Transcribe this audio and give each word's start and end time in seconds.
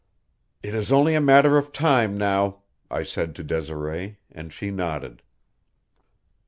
"It 0.63 0.73
is 0.73 0.91
only 0.91 1.13
a 1.13 1.21
matter 1.21 1.59
of 1.59 1.71
time 1.71 2.17
now," 2.17 2.63
I 2.89 3.03
said 3.03 3.35
to 3.35 3.43
Desiree, 3.43 4.17
and 4.31 4.51
she 4.51 4.71
nodded. 4.71 5.21